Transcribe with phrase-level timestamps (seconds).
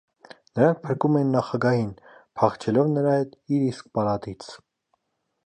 [0.59, 1.91] Նրանք փրկում են նախագահին՝
[2.41, 4.51] փախչելով նրա հետ իր իսկ պալատից։